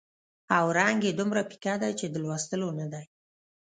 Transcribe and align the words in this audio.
او 0.57 0.65
رنګ 0.79 0.99
یې 1.07 1.11
دومره 1.19 1.41
پیکه 1.49 1.75
دی 1.81 1.91
چې 1.99 2.05
د 2.09 2.15
لوستلو 2.23 2.69
نه 2.79 2.85
دی. 2.91 3.03